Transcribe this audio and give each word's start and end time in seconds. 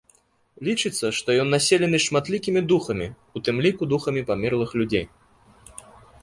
Лічыцца, 0.67 1.07
што 1.17 1.29
ён 1.41 1.47
населены 1.55 1.99
шматлікімі 2.05 2.63
духамі, 2.71 3.07
у 3.37 3.43
тым 3.49 3.61
ліку 3.67 3.83
духамі 3.93 4.25
памерлых 4.31 4.75
людзей. 4.83 5.05